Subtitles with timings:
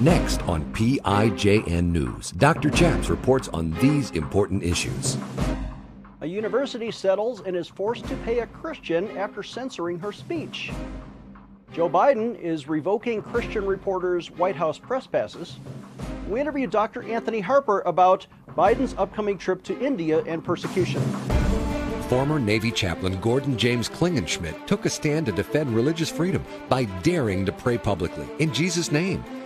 [0.00, 2.68] Next on PIJN News, Dr.
[2.68, 5.16] Chaps reports on these important issues.
[6.20, 10.70] A university settles and is forced to pay a Christian after censoring her speech.
[11.72, 15.56] Joe Biden is revoking Christian reporters' White House press passes.
[16.28, 17.02] We interviewed Dr.
[17.04, 21.00] Anthony Harper about Biden's upcoming trip to India and persecution.
[22.10, 27.46] Former Navy chaplain Gordon James Klingenschmitt took a stand to defend religious freedom by daring
[27.46, 29.24] to pray publicly in Jesus' name.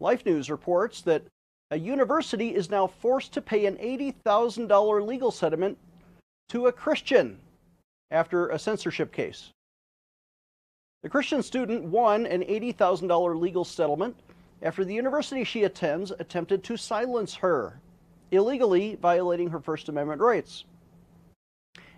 [0.00, 1.22] Life News reports that
[1.70, 5.78] a university is now forced to pay an $80,000 legal settlement
[6.48, 7.38] to a Christian
[8.10, 9.50] after a censorship case.
[11.02, 14.16] The Christian student won an $80,000 legal settlement
[14.62, 17.80] after the university she attends attempted to silence her
[18.30, 20.64] illegally violating her First Amendment rights.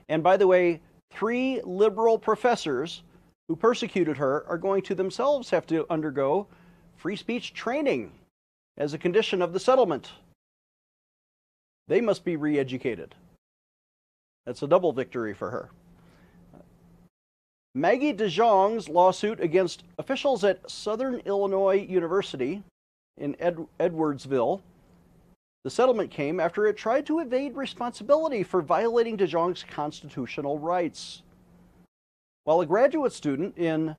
[0.09, 3.03] And by the way, three liberal professors
[3.49, 6.47] who persecuted her are going to themselves have to undergo
[7.07, 8.11] free speech training
[8.77, 10.11] as a condition of the settlement.
[11.87, 13.15] They must be re educated.
[14.45, 15.71] That's a double victory for her.
[17.77, 22.65] Maggie DeJong's lawsuit against officials at Southern Illinois University
[23.19, 24.62] in Ed- Edwardsville
[25.62, 31.23] the settlement came after it tried to evade responsibility for violating DeJong's constitutional rights.
[32.43, 33.95] While a graduate student in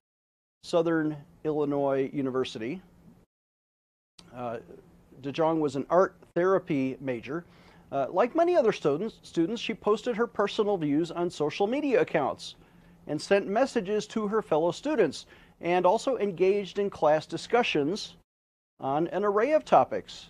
[0.63, 2.81] Southern Illinois University,
[4.37, 4.59] uh,
[5.21, 7.43] DeJong was an art therapy major.
[7.91, 12.55] Uh, like many other students, students, she posted her personal views on social media accounts
[13.07, 15.25] and sent messages to her fellow students,
[15.61, 18.15] and also engaged in class discussions
[18.79, 20.27] on an array of topics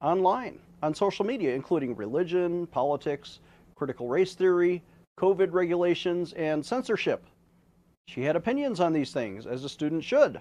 [0.00, 3.40] online on social media, including religion, politics,
[3.74, 4.82] critical race theory,
[5.18, 7.24] COVID regulations, and censorship.
[8.08, 10.40] She had opinions on these things, as a student should.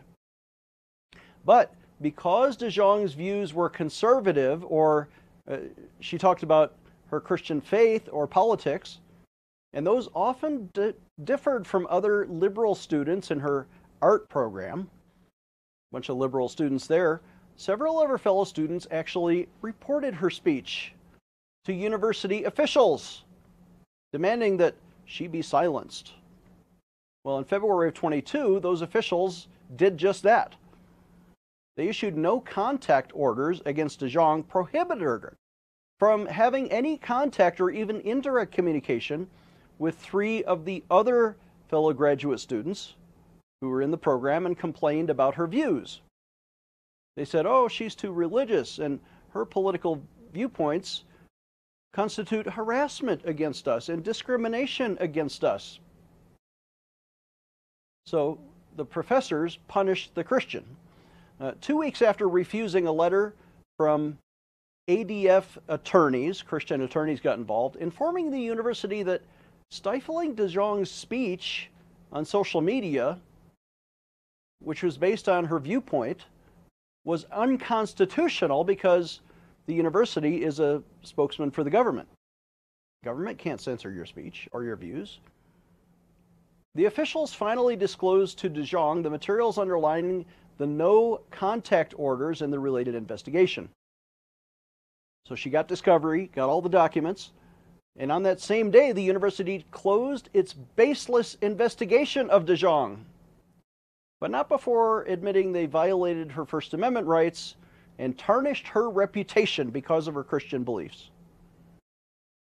[1.44, 5.08] But because de Jong's views were conservative, or
[5.50, 5.58] uh,
[6.00, 6.74] she talked about
[7.10, 9.00] her Christian faith or politics,
[9.74, 13.68] and those often di- differed from other liberal students in her
[14.02, 14.90] art program,
[15.92, 17.22] a bunch of liberal students there,
[17.62, 20.94] Several of her fellow students actually reported her speech
[21.66, 23.24] to university officials,
[24.12, 24.74] demanding that
[25.06, 26.14] she be silenced.
[27.24, 30.56] Well, in February of 22, those officials did just that.
[31.78, 35.38] They issued no contact orders against DeJong, prohibited her
[36.00, 39.28] from having any contact or even indirect communication
[39.80, 41.38] with three of the other
[41.70, 42.96] fellow graduate students
[43.62, 46.02] who were in the program and complained about her views.
[47.16, 49.00] They said, oh, she's too religious, and
[49.30, 50.02] her political
[50.34, 51.04] viewpoints
[51.94, 55.80] constitute harassment against us and discrimination against us.
[58.06, 58.40] So
[58.76, 60.66] the professors punished the Christian.
[61.42, 63.34] Uh, two weeks after refusing a letter
[63.78, 64.16] from
[64.88, 69.24] ADF attorneys, Christian attorneys got involved, informing the university that
[69.72, 71.72] stifling DeJong's speech
[72.12, 73.18] on social media,
[74.60, 76.26] which was based on her viewpoint,
[77.06, 79.22] was unconstitutional because
[79.66, 82.08] the university is a spokesman for the government.
[83.04, 85.18] Government can't censor your speech or your views.
[86.76, 90.24] The officials finally disclosed to DeJong the materials underlying
[90.62, 93.68] the no contact orders and the related investigation.
[95.26, 97.32] So she got discovery, got all the documents,
[97.98, 103.00] and on that same day, the university closed its baseless investigation of DeJong
[104.22, 107.56] but not before admitting they violated her First Amendment rights
[107.98, 111.10] and tarnished her reputation because of her Christian beliefs.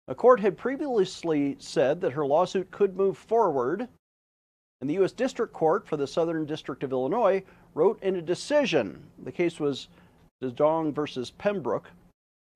[0.10, 3.88] A court had previously said that her lawsuit could move forward,
[4.82, 5.12] and the U.S.
[5.12, 7.44] District Court for the Southern District of Illinois
[7.76, 9.88] wrote in a decision, the case was
[10.44, 11.90] DeJong versus Pembroke,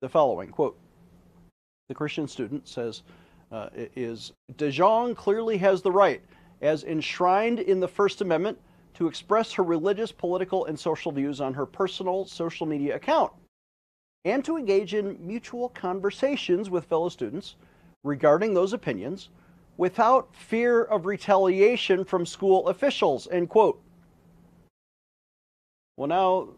[0.02, 0.76] the following quote,
[1.88, 3.02] the Christian student says,
[3.52, 6.20] uh, is DeJong clearly has the right,
[6.60, 8.58] as enshrined in the First Amendment,
[8.94, 13.32] to express her religious, political, and social views on her personal social media account,
[14.24, 17.54] and to engage in mutual conversations with fellow students
[18.02, 19.28] regarding those opinions
[19.76, 23.80] without fear of retaliation from school officials, end quote.
[25.96, 26.48] Well, now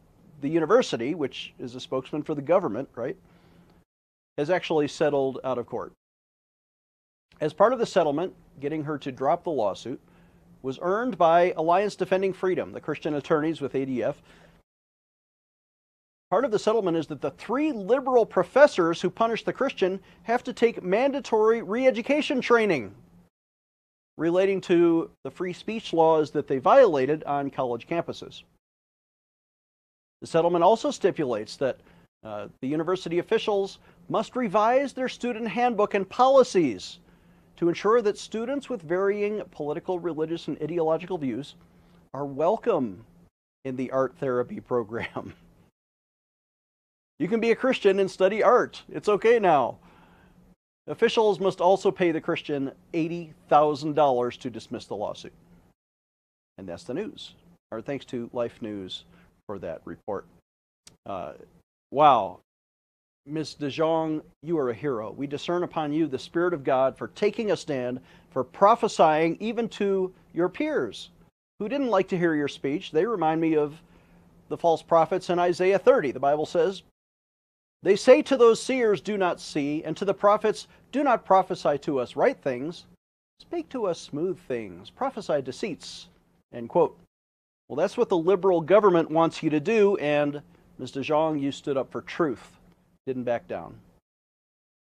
[0.41, 3.17] the university, which is a spokesman for the government, right,
[4.37, 5.93] has actually settled out of court.
[7.41, 10.01] As part of the settlement, getting her to drop the lawsuit
[10.63, 14.17] was earned by Alliance Defending Freedom, the Christian attorneys with ADF.
[16.31, 20.43] Part of the settlement is that the three liberal professors who punished the Christian have
[20.45, 22.93] to take mandatory re education training
[24.19, 28.43] relating to the free speech laws that they violated on college campuses.
[30.21, 31.79] The settlement also stipulates that
[32.25, 33.79] uh, the university officials
[34.09, 36.99] must revise their student handbook and policies
[37.57, 41.55] to ensure that students with varying political, religious, and ideological views
[42.13, 43.05] are welcome
[43.65, 45.33] in the art therapy program.
[47.21, 48.83] You can be a Christian and study art.
[48.89, 49.79] It's okay now.
[50.89, 55.35] Officials must also pay the Christian $80,000 to dismiss the lawsuit.
[56.57, 57.35] And that's the news.
[57.71, 59.05] Our thanks to Life News
[59.47, 60.27] for that report.
[61.05, 61.33] Uh,
[61.91, 62.41] wow.
[63.27, 63.57] Ms.
[63.61, 65.13] DeJong, you are a hero.
[65.13, 68.01] We discern upon you the Spirit of God for taking a stand,
[68.31, 71.11] for prophesying even to your peers
[71.59, 72.93] who didn't like to hear your speech.
[72.93, 73.75] They remind me of
[74.49, 76.13] the false prophets in Isaiah 30.
[76.13, 76.83] The Bible says,
[77.83, 81.79] They say to those seers, Do not see, and to the prophets, do not prophesy
[81.79, 82.87] to us right things.
[83.41, 84.91] Speak to us smooth things.
[84.91, 86.09] Prophesy deceits.
[86.53, 86.99] End quote.
[87.69, 90.43] Well, that's what the liberal government wants you to do, and
[90.79, 90.93] Ms.
[90.93, 92.59] DeJong, you stood up for truth,
[93.07, 93.79] didn't back down.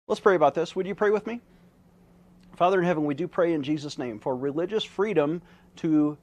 [0.07, 0.75] Let's pray about this.
[0.75, 1.41] Would you pray with me?
[2.55, 5.41] Father in heaven, we do pray in Jesus' name for religious freedom
[5.77, 6.17] to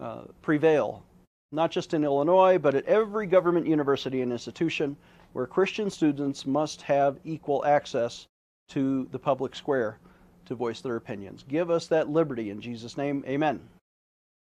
[0.00, 1.04] uh, prevail,
[1.52, 4.96] not just in Illinois, but at every government university and institution
[5.32, 8.26] where Christian students must have equal access
[8.68, 9.98] to the public square
[10.46, 11.44] to voice their opinions.
[11.48, 13.24] Give us that liberty in Jesus' name.
[13.26, 13.60] Amen.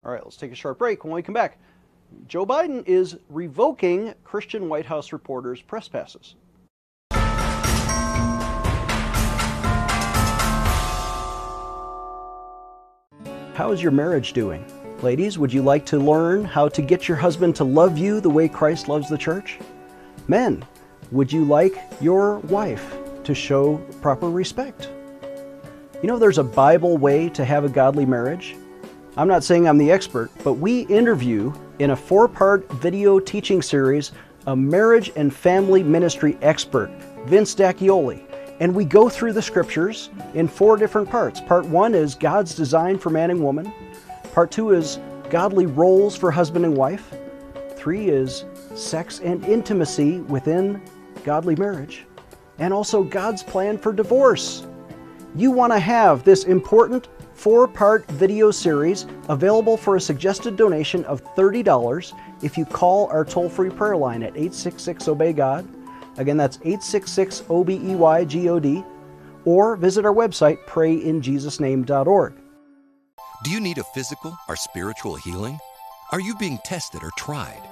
[0.04, 1.04] All right, let's take a short break.
[1.04, 1.58] When we come back,
[2.28, 6.34] Joe Biden is revoking Christian White House reporters' press passes.
[13.54, 14.64] How is your marriage doing?
[15.02, 18.30] Ladies, would you like to learn how to get your husband to love you the
[18.30, 19.58] way Christ loves the church?
[20.28, 20.64] Men,
[21.10, 24.88] would you like your wife to show proper respect.
[26.02, 28.56] You know, there's a Bible way to have a godly marriage.
[29.16, 33.62] I'm not saying I'm the expert, but we interview in a four part video teaching
[33.62, 34.12] series
[34.48, 36.90] a marriage and family ministry expert,
[37.26, 38.24] Vince D'Acchioli.
[38.58, 41.40] And we go through the scriptures in four different parts.
[41.40, 43.72] Part one is God's design for man and woman.
[44.32, 44.98] Part two is
[45.30, 47.14] godly roles for husband and wife.
[47.76, 50.82] Three is sex and intimacy within
[51.24, 52.06] godly marriage
[52.58, 54.66] and also God's plan for divorce.
[55.34, 61.04] You want to have this important four part video series available for a suggested donation
[61.06, 65.66] of $30 if you call our toll free prayer line at 866 Obey God.
[66.19, 68.84] Again, that's 866 O B E Y G O D.
[69.44, 72.34] Or visit our website, prayinjesusname.org.
[73.42, 75.58] Do you need a physical or spiritual healing?
[76.12, 77.71] Are you being tested or tried?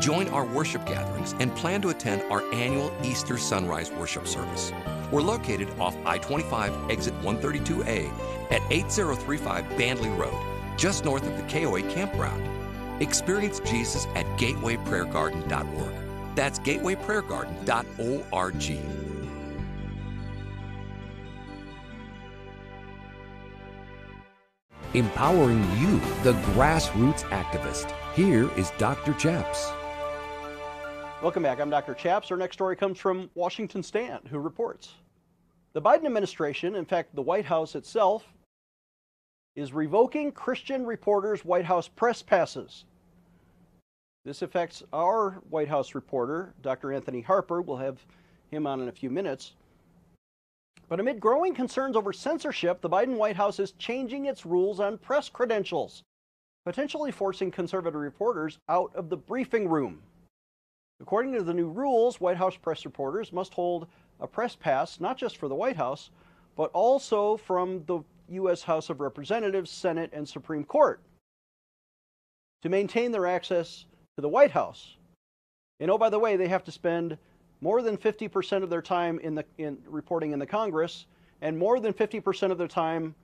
[0.00, 4.70] Join our worship gatherings and plan to attend our annual Easter Sunrise Worship Service.
[5.10, 8.08] We're located off I 25 exit 132A
[8.52, 10.38] at 8035 Bandley Road,
[10.76, 12.48] just north of the KOA campground.
[13.02, 16.36] Experience Jesus at gatewayprayergarden.org.
[16.36, 18.78] That's gatewayprayergarden.org.
[24.94, 27.92] Empowering you, the grassroots activist.
[28.14, 29.12] Here is Dr.
[29.14, 29.72] Chaps.
[31.20, 31.58] Welcome back.
[31.58, 31.94] I'm Dr.
[31.94, 32.30] Chaps.
[32.30, 34.94] Our next story comes from Washington Stand, who reports
[35.72, 38.24] the Biden administration, in fact, the White House itself,
[39.56, 42.84] is revoking Christian reporters' White House press passes.
[44.24, 46.92] This affects our White House reporter, Dr.
[46.92, 47.62] Anthony Harper.
[47.62, 47.98] We'll have
[48.52, 49.54] him on in a few minutes.
[50.88, 54.98] But amid growing concerns over censorship, the Biden White House is changing its rules on
[54.98, 56.04] press credentials,
[56.64, 60.00] potentially forcing conservative reporters out of the briefing room.
[61.00, 63.86] According to the new rules, White House press reporters must hold
[64.20, 66.10] a press pass not just for the White House,
[66.56, 68.00] but also from the
[68.30, 68.62] U.S.
[68.62, 71.00] House of Representatives, Senate, and Supreme Court
[72.62, 73.86] to maintain their access
[74.16, 74.96] to the White House.
[75.78, 77.16] And oh, by the way, they have to spend
[77.60, 81.06] more than 50% of their time in the in reporting in the Congress
[81.40, 83.14] and more than 50% of their time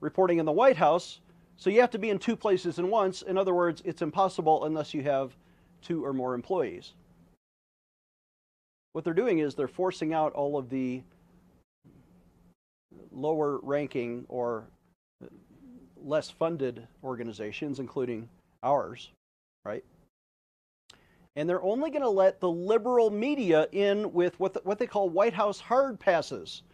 [0.00, 1.20] reporting in the White House.
[1.56, 3.20] So you have to be in two places at once.
[3.20, 5.36] In other words, it's impossible unless you have
[5.82, 6.94] two or more employees.
[8.98, 11.02] What they're doing is they're forcing out all of the
[13.12, 14.64] lower ranking or
[16.02, 18.28] less funded organizations, including
[18.64, 19.12] ours,
[19.64, 19.84] right?
[21.36, 24.88] And they're only going to let the liberal media in with what, the, what they
[24.88, 26.64] call White House hard passes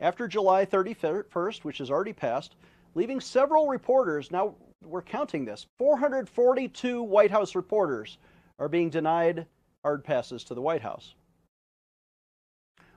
[0.00, 2.56] after July 31st, which has already passed,
[2.96, 4.32] leaving several reporters.
[4.32, 8.18] Now, we're counting this 442 White House reporters
[8.58, 9.46] are being denied
[9.84, 11.14] hard passes to the White House.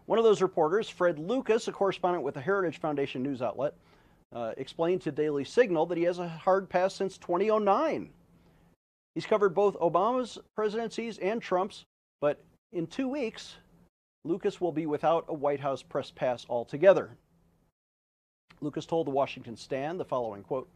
[0.06, 3.74] One of those reporters, Fred Lucas, a correspondent with the Heritage Foundation news outlet,
[4.34, 8.12] uh, explained to Daily Signal that he has a hard pass since 2009.
[9.16, 11.86] He's covered both Obama's presidencies and Trump's,
[12.22, 13.56] but in two weeks,
[14.26, 17.12] Lucas will be without a White House press pass altogether.
[18.62, 20.68] Lucas told the Washington Stand the following quote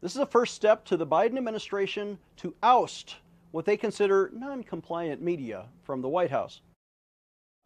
[0.00, 3.16] This is a first step to the Biden administration to oust
[3.50, 6.60] what they consider non compliant media from the White House.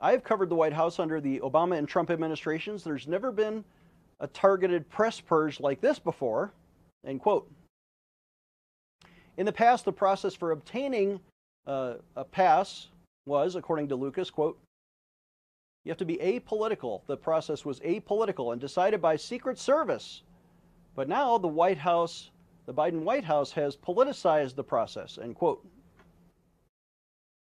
[0.00, 2.83] I have covered the White House under the Obama and Trump administrations.
[2.83, 3.64] There's never been
[4.19, 6.52] a targeted press purge like this before.
[7.07, 7.50] End quote.
[9.37, 11.21] In the past, the process for obtaining
[11.66, 12.88] uh, a pass
[13.26, 14.59] was, according to Lucas, quote,
[15.85, 17.00] you have to be apolitical.
[17.07, 20.23] The process was apolitical and decided by Secret Service.
[20.95, 22.30] But now the White House,
[22.66, 25.64] the Biden White House, has politicized the process, end quote.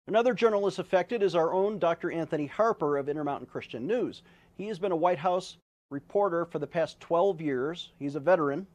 [0.06, 2.12] Another journalist affected is our own Dr.
[2.12, 4.22] Anthony Harper of Intermountain Christian News.
[4.56, 5.56] He has been a White House
[5.90, 7.90] reporter for the past 12 years.
[7.98, 8.66] He's a veteran.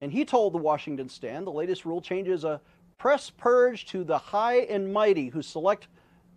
[0.00, 2.60] And he told the Washington Stand the latest rule change is a
[2.98, 5.86] press purge to the high and mighty who select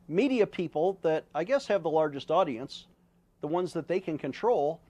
[0.08, 2.86] media people that I guess have the largest audience,
[3.40, 4.82] the ones that they can control.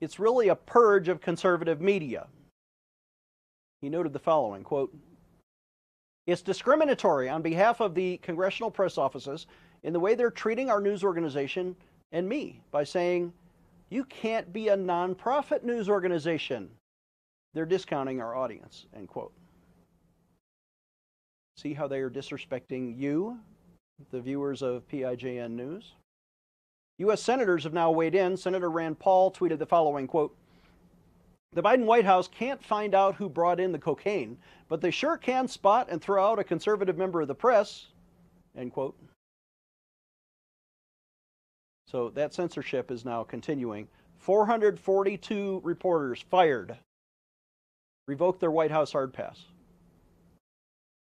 [0.00, 2.26] It's really a purge of conservative media.
[3.80, 4.94] He noted the following quote,
[6.26, 9.46] it's discriminatory on behalf of the congressional press offices
[9.82, 11.76] in the way they're treating our news organization
[12.12, 13.32] and me by saying,
[13.90, 16.68] you can't be a nonprofit news organization.
[17.54, 19.32] They're discounting our audience, end quote.
[21.56, 23.38] See how they are disrespecting you,
[24.10, 25.94] the viewers of PIJN News?
[26.98, 27.22] U.S.
[27.22, 28.36] senators have now weighed in.
[28.36, 30.34] Senator Rand Paul tweeted the following quote,
[31.52, 34.38] the Biden White House can't find out who brought in the cocaine,
[34.68, 37.86] but they sure can spot and throw out a conservative member of the press.
[38.56, 38.96] End quote.
[41.88, 43.88] So that censorship is now continuing.
[44.18, 46.76] 442 reporters fired,
[48.08, 49.44] revoked their White House hard pass.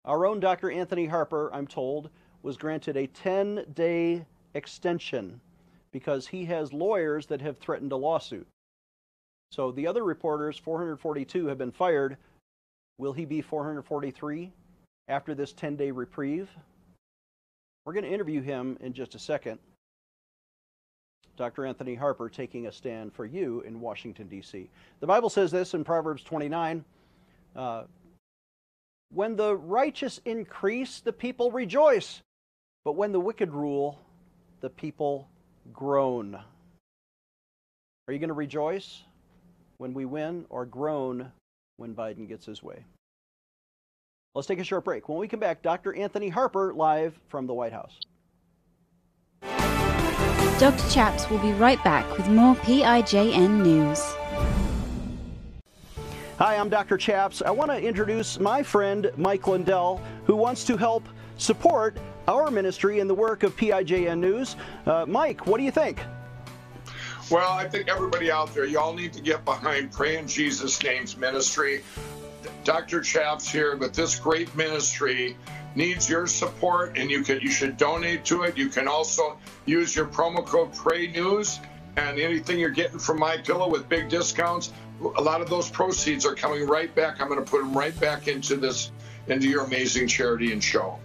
[0.05, 0.71] Our own Dr.
[0.71, 2.11] Anthony Harper, I'm told,
[2.43, 5.41] was granted a 10 day extension
[5.93, 8.47] because he has lawyers that have threatened a lawsuit.
[9.53, 12.17] So the other reporters, 442, have been fired.
[12.97, 14.51] Will he be 443
[15.09, 16.49] after this 10 day reprieve?
[17.85, 19.59] We're going to interview him in just a second.
[21.37, 21.67] Dr.
[21.67, 24.71] Anthony Harper taking a stand for you in Washington, D.C.
[25.01, 26.83] The Bible says this in Proverbs 29
[27.55, 27.83] uh,
[29.11, 32.23] When the righteous increase, the people rejoice,
[32.87, 34.01] but when the wicked rule,
[34.63, 35.29] the people
[35.75, 36.37] groan.
[38.09, 39.03] Are you going to rejoice?
[39.83, 41.33] When we win or groan
[41.77, 42.85] when Biden gets his way.
[44.33, 45.09] Let's take a short break.
[45.09, 45.93] When we come back, Dr.
[45.97, 47.99] Anthony Harper live from the White House.
[50.61, 50.89] Dr.
[50.89, 54.01] Chaps will be right back with more PIJN news.
[56.39, 56.97] Hi, I'm Dr.
[56.97, 57.43] Chaps.
[57.43, 61.09] I want to introduce my friend Mike Lindell, who wants to help
[61.39, 61.99] support
[62.29, 64.55] our ministry in the work of PIJN News.
[64.87, 65.99] Uh, Mike, what do you think?
[67.33, 71.17] Well, I think everybody out there, y'all need to get behind Pray in Jesus' Name's
[71.17, 71.83] ministry.
[72.63, 73.01] Dr.
[73.01, 75.39] Chaps here, but this great ministry
[75.75, 78.59] needs your support, and you can you should donate to it.
[78.59, 81.59] You can also use your promo code Pray News,
[81.97, 84.71] and anything you're getting from My Pillow with big discounts.
[85.17, 87.19] A lot of those proceeds are coming right back.
[87.19, 88.93] I'm going to put them right back into this,
[89.27, 90.99] into your amazing charity and show.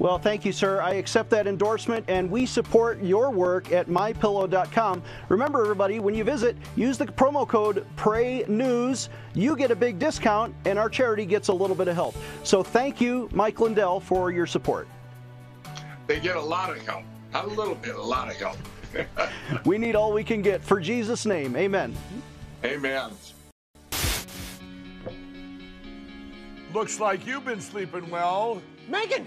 [0.00, 0.80] Well, thank you, sir.
[0.80, 5.02] I accept that endorsement, and we support your work at mypillow.com.
[5.28, 9.10] Remember, everybody, when you visit, use the promo code PRAYNEWS.
[9.34, 12.16] You get a big discount, and our charity gets a little bit of help.
[12.44, 14.88] So thank you, Mike Lindell, for your support.
[16.06, 17.04] They get a lot of help.
[17.34, 18.56] Not a little bit, a lot of help.
[19.66, 20.62] we need all we can get.
[20.62, 21.94] For Jesus' name, amen.
[22.64, 23.10] Amen.
[26.72, 28.62] Looks like you've been sleeping well.
[28.88, 29.26] Megan,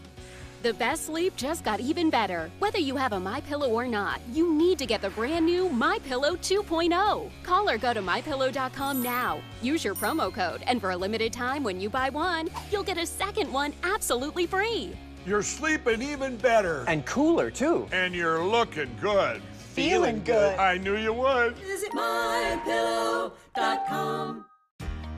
[0.61, 2.51] The best sleep just got even better.
[2.59, 5.69] Whether you have a My Pillow or not, you need to get the brand new
[5.69, 7.31] My Pillow 2.0.
[7.41, 9.41] Call or go to mypillow.com now.
[9.63, 12.99] Use your promo code, and for a limited time, when you buy one, you'll get
[12.99, 14.95] a second one absolutely free.
[15.25, 16.85] You're sleeping even better.
[16.87, 17.87] And cooler, too.
[17.91, 19.41] And you're looking good.
[19.73, 20.59] Feeling good.
[20.59, 21.55] I knew you would.
[21.55, 23.31] Visit mypillow.com.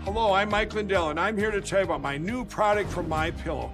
[0.05, 3.09] Hello, I'm Mike Lindell, and I'm here to tell you about my new product from
[3.09, 3.73] My Pillow.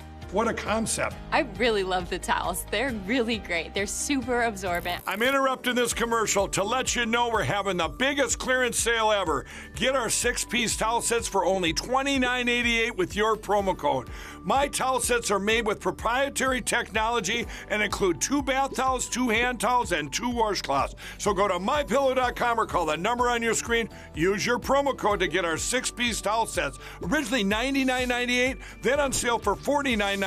[0.31, 1.15] What a concept.
[1.33, 2.65] I really love the towels.
[2.71, 3.73] They're really great.
[3.73, 5.03] They're super absorbent.
[5.05, 9.45] I'm interrupting this commercial to let you know we're having the biggest clearance sale ever.
[9.75, 14.07] Get our six piece towel sets for only $29.88 with your promo code.
[14.41, 19.59] My towel sets are made with proprietary technology and include two bath towels, two hand
[19.59, 20.95] towels, and two washcloths.
[21.17, 23.89] So go to mypillow.com or call the number on your screen.
[24.15, 26.79] Use your promo code to get our six piece towel sets.
[27.03, 30.20] Originally $99.98, then on sale for $49.98.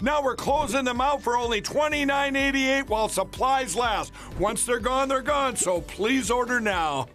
[0.00, 4.12] Now we're closing them out for only $29.88 while supplies last.
[4.38, 5.56] Once they're gone, they're gone.
[5.56, 7.08] So please order now.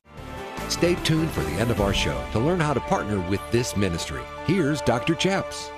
[0.68, 3.76] Stay tuned for the end of our show to learn how to partner with this
[3.76, 4.22] ministry.
[4.46, 5.16] Here's Dr.
[5.16, 5.72] Chaps.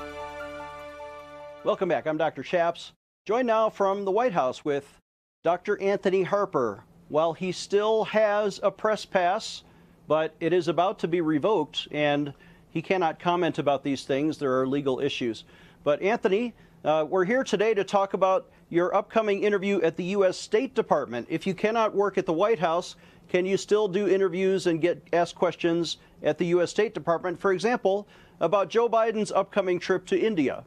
[1.63, 2.07] Welcome back.
[2.07, 2.43] I'm Dr.
[2.43, 2.91] Chaps.
[3.25, 4.99] Joined now from the White House with
[5.43, 5.79] Dr.
[5.79, 6.83] Anthony Harper.
[7.07, 9.63] While he still has a press pass,
[10.07, 12.33] but it is about to be revoked, and
[12.69, 14.37] he cannot comment about these things.
[14.37, 15.43] There are legal issues.
[15.83, 20.37] But Anthony, uh, we're here today to talk about your upcoming interview at the U.S.
[20.37, 21.27] State Department.
[21.29, 22.95] If you cannot work at the White House,
[23.29, 26.69] can you still do interviews and get asked questions at the U.S.
[26.69, 27.39] State Department?
[27.39, 28.07] For example,
[28.39, 30.63] about Joe Biden's upcoming trip to India.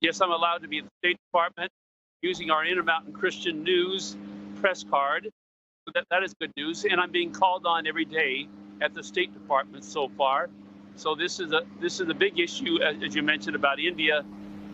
[0.00, 1.70] Yes, I'm allowed to be at the State Department
[2.22, 4.16] using our Intermountain Christian News
[4.60, 5.28] press card.
[5.94, 6.86] That, that is good news.
[6.86, 8.48] And I'm being called on every day
[8.80, 10.48] at the State Department so far.
[10.96, 14.24] So this is a this is a big issue, as, you mentioned about India,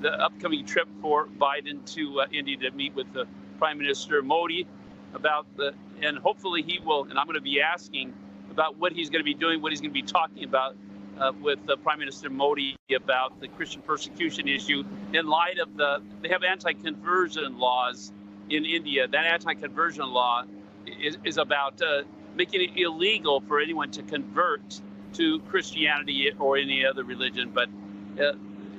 [0.00, 3.26] the upcoming trip for Biden to uh, India to meet with the
[3.58, 4.66] Prime Minister Modi
[5.14, 7.04] about the and hopefully he will.
[7.04, 8.12] And I'm going to be asking
[8.50, 10.76] about what he's going to be doing, what he's going to be talking about
[11.18, 16.02] uh, with uh, Prime Minister Modi about the Christian persecution issue in light of the
[16.20, 18.12] they have anti-conversion laws
[18.50, 19.08] in India.
[19.08, 20.44] That anti-conversion law
[20.86, 22.02] is, is about uh,
[22.34, 24.80] making it illegal for anyone to convert
[25.14, 27.50] to Christianity or any other religion.
[27.52, 27.68] But
[28.20, 28.32] uh,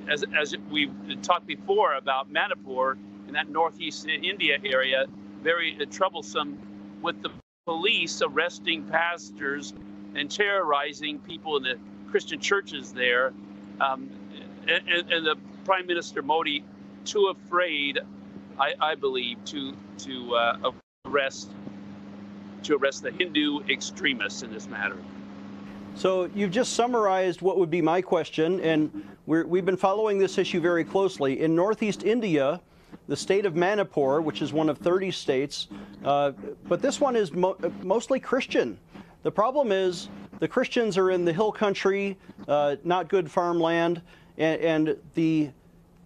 [0.08, 0.90] as, as we
[1.22, 2.96] talked before about Manipur
[3.28, 5.06] in that northeast India area,
[5.42, 6.58] very uh, troublesome
[7.02, 7.30] with the
[7.66, 9.72] police arresting pastors
[10.14, 11.78] and terrorizing people in the
[12.10, 13.32] Christian churches there.
[13.80, 14.10] Um,
[14.68, 16.64] and, and, the Prime Minister Modi
[17.04, 17.98] too afraid,
[18.58, 20.72] I, I believe, to to uh,
[21.06, 21.50] arrest
[22.64, 24.96] to arrest the Hindu extremists in this matter.
[25.94, 30.38] So you've just summarized what would be my question, and we have been following this
[30.38, 31.40] issue very closely.
[31.40, 32.60] In Northeast India,
[33.08, 35.68] the state of Manipur, which is one of 30 states,
[36.04, 36.32] uh,
[36.66, 38.78] but this one is mo mostly Christian.
[39.22, 40.08] The problem is
[40.40, 44.00] the Christians are in the hill country, uh, not good farmland,
[44.38, 45.50] and, and the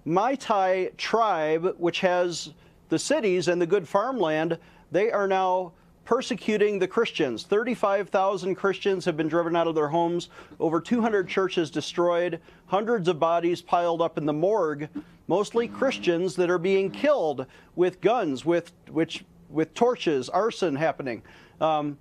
[0.06, 2.52] Meitei tribe, which has
[2.88, 4.58] the cities and the good farmland,
[4.90, 5.72] they are now
[6.06, 7.42] persecuting the Christians.
[7.42, 13.18] 35,000 Christians have been driven out of their homes, over 200 churches destroyed, hundreds of
[13.18, 14.88] bodies piled up in the morgue,
[15.26, 21.22] mostly Christians that are being killed with guns, with, which, with torches, arson happening.
[21.60, 21.98] Um,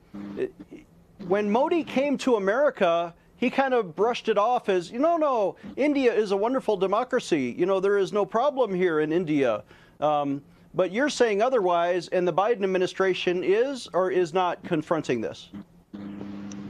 [1.27, 5.55] when Modi came to America, he kind of brushed it off as, you know, no,
[5.75, 7.55] India is a wonderful democracy.
[7.57, 9.63] You know, there is no problem here in India.
[9.99, 10.43] Um,
[10.75, 15.49] but you're saying otherwise, and the Biden administration is or is not confronting this.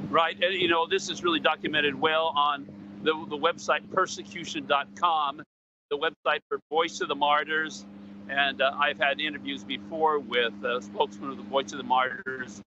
[0.10, 0.42] Right.
[0.42, 2.70] And, you know, this is really documented well on
[3.02, 5.42] the, the website persecution.com,
[5.90, 7.86] the website for Voice of the Martyrs.
[8.30, 12.62] And uh, I've had interviews before with a spokesman of the Voice of the Martyrs,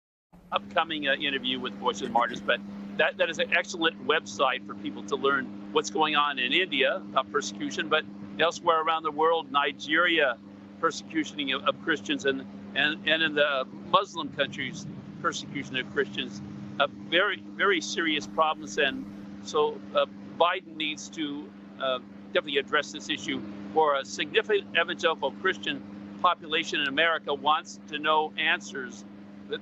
[0.51, 2.41] upcoming uh, interview with Voice of the Martyrs.
[2.41, 2.59] But
[2.97, 6.95] that, that is an excellent website for people to learn what's going on in India
[6.95, 8.03] about persecution, but
[8.39, 10.37] elsewhere around the world, Nigeria,
[10.79, 14.85] persecution of, Christians, and, and, and in the Muslim countries,
[15.21, 16.41] persecution of Christians,
[16.79, 18.77] uh, very, very serious problems.
[18.77, 19.05] And
[19.43, 20.05] so uh,
[20.39, 21.47] Biden needs to
[21.81, 21.99] uh,
[22.33, 23.41] definitely address this issue.
[23.73, 25.81] For a significant evangelical Christian
[26.21, 29.03] population in America wants to know answers.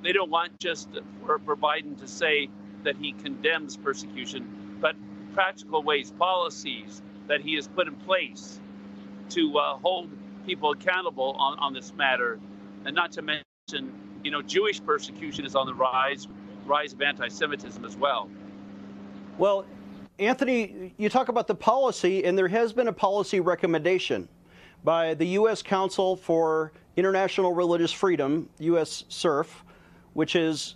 [0.01, 0.89] They don't want just
[1.25, 2.49] for, for Biden to say
[2.83, 4.95] that he condemns persecution, but
[5.33, 8.59] practical ways, policies that he has put in place
[9.29, 10.09] to uh, hold
[10.45, 12.39] people accountable on, on this matter,
[12.85, 16.27] and not to mention, you know, Jewish persecution is on the rise,
[16.65, 18.29] rise of anti-Semitism as well.
[19.37, 19.65] Well,
[20.19, 24.29] Anthony, you talk about the policy, and there has been a policy recommendation
[24.83, 25.61] by the U.S.
[25.61, 29.03] Council for International Religious Freedom, U.S.
[29.09, 29.47] CIRF,
[30.13, 30.75] which is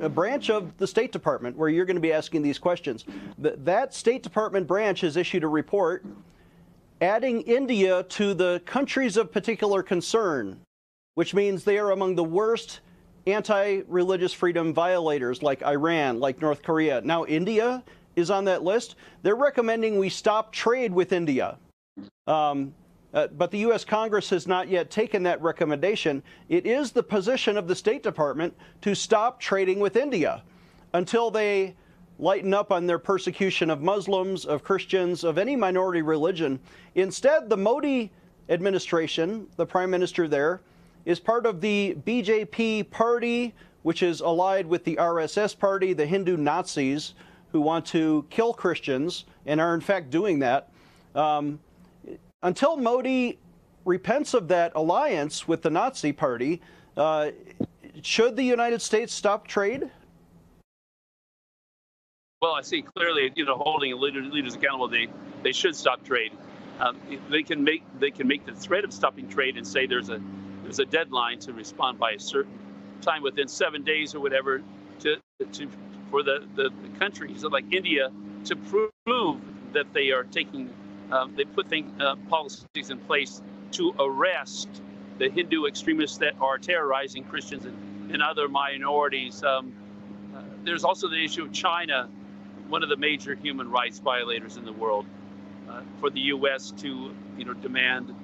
[0.00, 3.06] a branch of the State Department where you're going to be asking these questions.
[3.38, 6.04] that State Department branch has issued a report
[7.00, 10.60] adding India to the countries of particular concern,
[11.14, 12.80] which means they are among the worst
[13.26, 17.00] anti religious freedom violators like Iran, like North Korea.
[17.00, 17.82] Now, India
[18.16, 18.96] is on that list.
[19.22, 21.58] They're recommending we stop trade with India.
[22.26, 22.74] Um,
[23.12, 23.84] uh, but the U.S.
[23.84, 26.22] Congress has not yet taken that recommendation.
[26.48, 30.42] It is the position of the State Department to stop trading with India
[30.92, 31.76] until they
[32.18, 36.60] lighten up on their persecution of Muslims, of Christians, of any minority religion.
[36.94, 38.12] Instead, the Modi
[38.48, 40.60] administration, the prime minister there,
[41.04, 46.36] is part of the BJP party, which is allied with the RSS party, the Hindu
[46.36, 47.14] Nazis,
[47.52, 50.70] who want to kill Christians and are in fact doing that.
[51.14, 51.60] Um,
[52.42, 53.38] until Modi
[53.84, 56.60] repents of that alliance with the Nazi party,
[56.96, 57.30] uh,
[58.02, 59.90] should the United States stop trade?
[62.44, 65.08] Well, I see clearly, you know, holding leaders, leaders accountable, they,
[65.42, 66.30] they should stop trade.
[66.78, 70.10] Um, they can make they can make the threat of stopping trade and say there's
[70.10, 70.20] a
[70.62, 72.52] there's a deadline to respond by a certain
[73.00, 74.62] time within seven days or whatever
[75.00, 75.16] to
[75.52, 75.70] to
[76.10, 78.10] for the, the, the countries like India
[78.44, 78.56] to
[79.06, 79.40] prove
[79.72, 80.68] that they are taking,
[81.10, 84.68] um, they put thing, uh, policies in place to arrest
[85.16, 89.42] the Hindu extremists that are terrorizing Christians and, and other minorities.
[89.42, 89.72] Um,
[90.36, 92.10] uh, there's also the issue of China,
[92.68, 95.06] one of the major human rights violators in the world.
[95.68, 96.72] Uh, for the U.S.
[96.78, 98.14] to, you know, demand,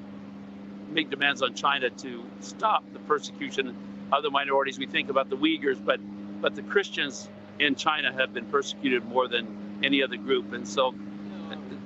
[0.90, 3.74] make demands on China to stop the persecution
[4.12, 4.78] of the minorities.
[4.78, 6.00] We think about the Uyghurs, but
[6.40, 9.46] but the Christians in China have been persecuted more than
[9.82, 10.52] any other group.
[10.52, 10.94] And so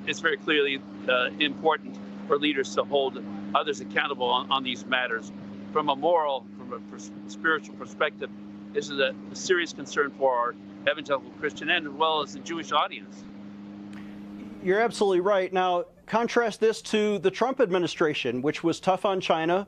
[0.06, 3.22] it's very clearly uh, important for leaders to hold
[3.54, 5.30] others accountable on, on these matters.
[5.72, 8.30] From a moral, from a pers- spiritual perspective,
[8.72, 10.54] this is a serious concern for our
[10.90, 13.24] evangelical Christian and as well as the Jewish audience.
[14.62, 15.52] You're absolutely right.
[15.52, 19.66] Now, contrast this to the Trump administration, which was tough on China,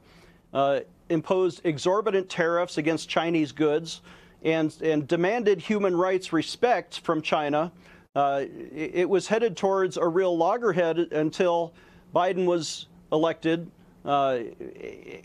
[0.54, 4.00] uh, imposed exorbitant tariffs against Chinese goods,
[4.42, 7.72] and, and demanded human rights respect from China.
[8.14, 11.74] Uh, it, was headed towards a real loggerhead until
[12.14, 13.70] Biden was elected,
[14.06, 14.38] uh,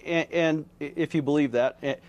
[0.06, 2.02] and, if you believe that.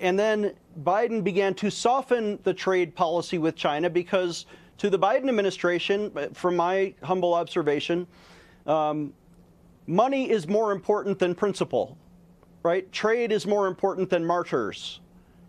[0.00, 4.46] And then Biden began to soften the trade policy with China because,
[4.78, 8.06] to the Biden administration, from my humble observation,
[8.66, 9.12] um,
[9.86, 11.98] money is more important than principle,
[12.62, 12.90] right?
[12.90, 15.00] Trade is more important than martyrs.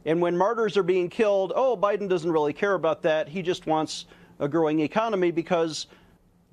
[0.06, 3.28] And when martyrs are being killed, oh, Biden doesn't really care about that.
[3.28, 4.06] He just wants
[4.40, 5.88] a growing economy because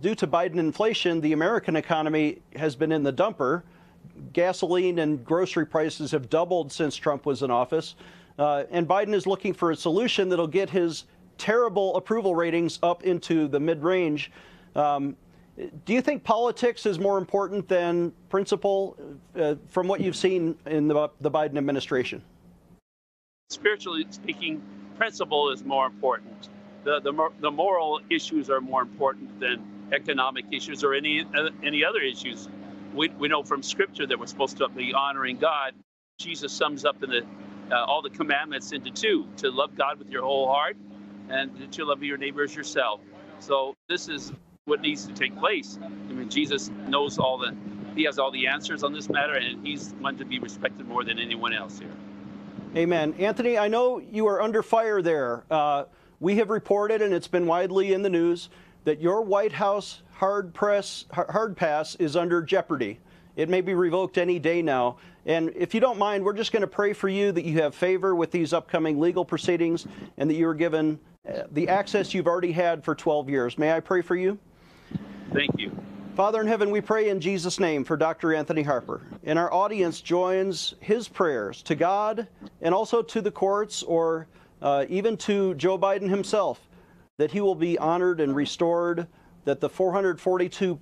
[0.03, 3.63] due to Biden inflation, the American economy has been in the dumper.
[4.33, 7.95] Gasoline and grocery prices have doubled since Trump was in office.
[8.39, 11.05] Uh, and Biden is looking for a solution that'll get his
[11.39, 14.31] terrible approval ratings up into the mid range.
[14.75, 15.17] Um,
[15.85, 18.97] do you think politics is more important than principle
[19.37, 22.23] uh, from what you've seen in the, the Biden administration?
[23.53, 24.63] spiritually speaking,
[24.97, 26.49] principle is more important.
[26.85, 31.25] The, the, the moral issues are more important than economic issues or any,
[31.63, 32.49] any other issues.
[32.95, 35.75] We, we know from Scripture that we're supposed to be honoring God.
[36.19, 37.27] Jesus sums up in the,
[37.71, 40.77] uh, all the commandments into two to love God with your whole heart
[41.29, 43.01] and to love your neighbors yourself.
[43.39, 44.33] So, this is
[44.67, 45.79] what needs to take place.
[45.83, 47.55] I mean, Jesus knows all the,
[47.97, 51.03] he has all the answers on this matter, and he's one to be respected more
[51.03, 51.91] than anyone else here.
[52.77, 53.15] Amen.
[53.19, 55.45] Anthony, I know you are under fire there.
[55.51, 55.85] Uh,
[56.21, 58.49] we have reported, and it's been widely in the news,
[58.85, 63.01] that your White House hard press hard pass is under jeopardy.
[63.35, 64.99] It may be revoked any day now.
[65.25, 67.75] And if you don't mind, we're just going to pray for you that you have
[67.75, 69.87] favor with these upcoming legal proceedings
[70.19, 73.57] and that you are given uh, the access you've already had for 12 years.
[73.57, 74.39] May I pray for you?
[75.33, 75.73] Thank you.
[76.15, 78.35] Father in heaven, we pray in Jesus' name for Dr.
[78.35, 79.01] Anthony Harper.
[79.25, 82.29] And our audience joins his prayers to God
[82.61, 84.27] and also to the courts or
[84.61, 86.69] uh, even to Joe Biden himself
[87.23, 89.07] that he will be honored and restored,
[89.45, 90.77] that the 442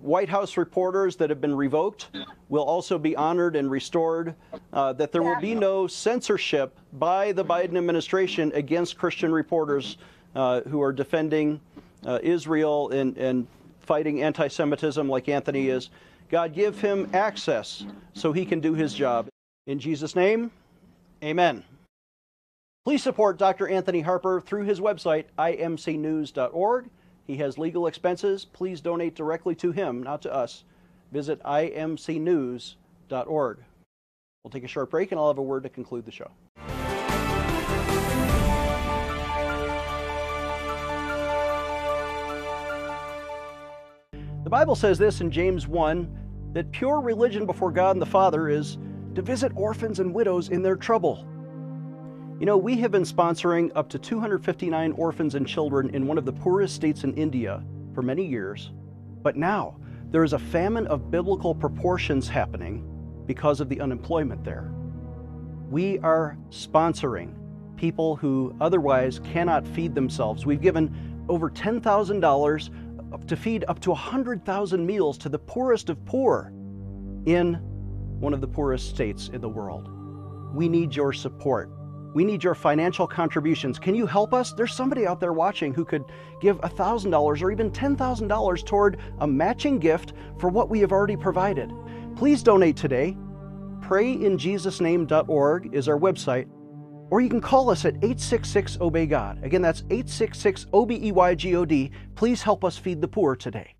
[0.00, 2.08] White House reporters that have been revoked
[2.48, 4.34] will also be honored and restored,
[4.72, 9.96] uh, that there will be no censorship by the Biden administration against Christian reporters
[10.34, 11.60] uh, who are defending
[12.04, 13.46] uh, Israel and, and
[13.78, 15.90] fighting anti Semitism like Anthony is.
[16.30, 19.28] God, give him access so he can do his job.
[19.68, 20.50] In Jesus' name,
[21.22, 21.62] amen.
[22.90, 23.68] Please support Dr.
[23.68, 26.90] Anthony Harper through his website, imcnews.org.
[27.24, 28.44] He has legal expenses.
[28.44, 30.64] Please donate directly to him, not to us.
[31.12, 32.74] Visit imcnews.org.
[34.42, 36.32] We'll take a short break and I'll have a word to conclude the show.
[44.42, 46.18] The Bible says this in James 1
[46.54, 48.78] that pure religion before God and the Father is
[49.14, 51.24] to visit orphans and widows in their trouble.
[52.40, 56.24] You know, we have been sponsoring up to 259 orphans and children in one of
[56.24, 57.62] the poorest states in India
[57.94, 58.70] for many years.
[59.22, 59.76] But now,
[60.10, 62.82] there is a famine of biblical proportions happening
[63.26, 64.72] because of the unemployment there.
[65.68, 67.34] We are sponsoring
[67.76, 70.46] people who otherwise cannot feed themselves.
[70.46, 76.54] We've given over $10,000 to feed up to 100,000 meals to the poorest of poor
[77.26, 77.58] in
[78.18, 79.90] one of the poorest states in the world.
[80.54, 81.70] We need your support.
[82.12, 83.78] We need your financial contributions.
[83.78, 84.52] Can you help us?
[84.52, 86.04] There's somebody out there watching who could
[86.40, 91.72] give $1,000 or even $10,000 toward a matching gift for what we have already provided.
[92.16, 93.16] Please donate today.
[93.80, 96.48] PrayInJesusName.org is our website,
[97.10, 99.42] or you can call us at 866 Obey God.
[99.44, 101.90] Again, that's 866 O B E Y G O D.
[102.14, 103.74] Please help us feed the poor today.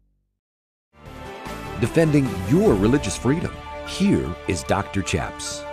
[1.80, 3.52] Defending your religious freedom.
[3.86, 5.02] Here is Dr.
[5.02, 5.64] Chaps.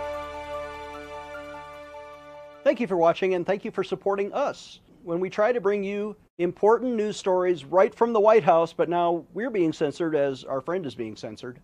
[2.68, 5.82] Thank you for watching and thank you for supporting us when we try to bring
[5.82, 10.44] you important news stories right from the White House, but now we're being censored as
[10.44, 11.60] our friend is being censored.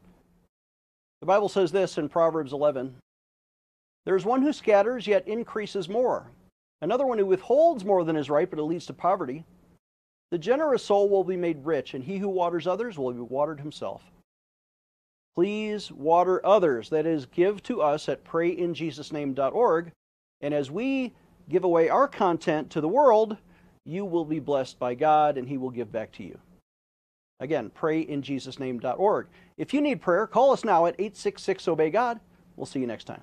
[1.20, 2.96] The Bible says this in Proverbs 11
[4.06, 6.30] There's one who scatters, yet increases more,
[6.80, 9.44] another one who withholds more than is right, but it leads to poverty.
[10.30, 13.60] The generous soul will be made rich, and he who waters others will be watered
[13.60, 14.02] himself.
[15.34, 19.92] Please water others, that is, give to us at prayinjesusname.org.
[20.40, 21.14] And as we
[21.48, 23.36] give away our content to the world,
[23.84, 26.38] you will be blessed by God and He will give back to you.
[27.40, 29.26] Again, prayinjesusname.org.
[29.56, 32.20] If you need prayer, call us now at 866 Obey God.
[32.56, 33.22] We'll see you next time.